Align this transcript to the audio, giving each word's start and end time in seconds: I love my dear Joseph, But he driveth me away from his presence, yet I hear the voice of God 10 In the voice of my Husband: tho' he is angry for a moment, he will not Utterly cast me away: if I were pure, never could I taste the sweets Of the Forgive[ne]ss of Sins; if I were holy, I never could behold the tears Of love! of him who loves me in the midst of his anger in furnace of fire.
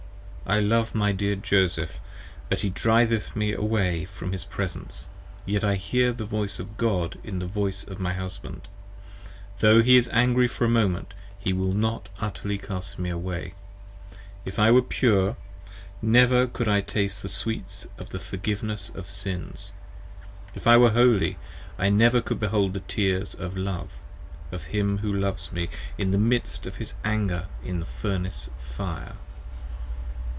I 0.43 0.59
love 0.59 0.93
my 0.93 1.13
dear 1.13 1.37
Joseph, 1.37 2.01
But 2.49 2.59
he 2.59 2.69
driveth 2.71 3.33
me 3.37 3.53
away 3.53 4.03
from 4.03 4.33
his 4.33 4.43
presence, 4.43 5.07
yet 5.45 5.63
I 5.63 5.75
hear 5.75 6.11
the 6.11 6.25
voice 6.25 6.59
of 6.59 6.75
God 6.75 7.11
10 7.21 7.21
In 7.23 7.39
the 7.39 7.45
voice 7.45 7.87
of 7.87 8.01
my 8.01 8.11
Husband: 8.13 8.67
tho' 9.61 9.81
he 9.81 9.95
is 9.95 10.09
angry 10.11 10.49
for 10.49 10.65
a 10.65 10.69
moment, 10.69 11.13
he 11.39 11.53
will 11.53 11.71
not 11.71 12.09
Utterly 12.19 12.57
cast 12.57 12.99
me 12.99 13.09
away: 13.09 13.53
if 14.43 14.59
I 14.59 14.71
were 14.71 14.81
pure, 14.81 15.37
never 16.01 16.47
could 16.47 16.67
I 16.67 16.81
taste 16.81 17.21
the 17.21 17.29
sweets 17.29 17.87
Of 17.97 18.09
the 18.09 18.19
Forgive[ne]ss 18.19 18.93
of 18.93 19.09
Sins; 19.09 19.71
if 20.53 20.67
I 20.67 20.75
were 20.75 20.91
holy, 20.91 21.37
I 21.79 21.87
never 21.87 22.19
could 22.19 22.41
behold 22.41 22.73
the 22.73 22.81
tears 22.81 23.35
Of 23.35 23.55
love! 23.55 23.91
of 24.51 24.65
him 24.65 24.97
who 24.97 25.13
loves 25.13 25.53
me 25.53 25.69
in 25.97 26.11
the 26.11 26.17
midst 26.17 26.65
of 26.65 26.75
his 26.75 26.93
anger 27.05 27.45
in 27.63 27.85
furnace 27.85 28.47
of 28.47 28.59
fire. 28.61 29.15